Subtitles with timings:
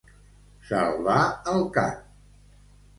[0.69, 1.19] Salvar
[1.55, 2.05] el cap.